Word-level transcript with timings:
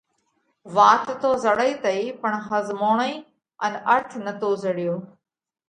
وات 0.75 1.05
تو 1.21 1.29
زڙئِي 1.43 1.73
تئِي 1.83 2.01
پڻ 2.21 2.31
ۿزموڻئِي 2.47 3.13
ان 3.63 3.73
ارٿ 3.93 4.09
نتو 4.25 4.49
زڙيو۔ 4.63 4.95